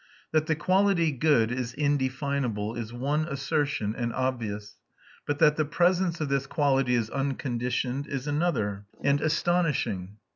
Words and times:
That 0.31 0.47
the 0.47 0.55
quality 0.55 1.11
"good" 1.11 1.51
is 1.51 1.75
indefinable 1.75 2.73
is 2.73 2.91
one 2.91 3.27
assertion, 3.27 3.93
and 3.95 4.11
obvious; 4.11 4.79
but 5.27 5.37
that 5.37 5.57
the 5.57 5.63
presence 5.65 6.19
of 6.19 6.27
this 6.27 6.47
quality 6.47 6.95
is 6.95 7.11
unconditioned 7.11 8.07
is 8.07 8.25
another, 8.25 8.85
and 9.03 9.21
astonishing. 9.21 10.17